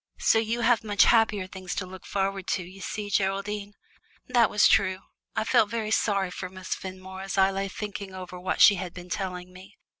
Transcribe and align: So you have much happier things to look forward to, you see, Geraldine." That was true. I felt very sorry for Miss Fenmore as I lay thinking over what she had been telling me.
So 0.17 0.39
you 0.39 0.61
have 0.61 0.83
much 0.83 1.03
happier 1.03 1.45
things 1.45 1.75
to 1.75 1.85
look 1.85 2.07
forward 2.07 2.47
to, 2.47 2.63
you 2.63 2.81
see, 2.81 3.11
Geraldine." 3.11 3.75
That 4.27 4.49
was 4.49 4.67
true. 4.67 5.01
I 5.35 5.43
felt 5.43 5.69
very 5.69 5.91
sorry 5.91 6.31
for 6.31 6.49
Miss 6.49 6.73
Fenmore 6.73 7.21
as 7.21 7.37
I 7.37 7.51
lay 7.51 7.67
thinking 7.67 8.15
over 8.15 8.39
what 8.39 8.61
she 8.61 8.73
had 8.77 8.95
been 8.95 9.11
telling 9.11 9.53
me. 9.53 9.77